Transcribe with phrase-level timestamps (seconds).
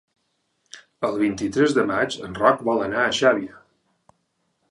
[1.09, 3.61] El vint-i-tres de maig en Roc vol anar a Xàbia.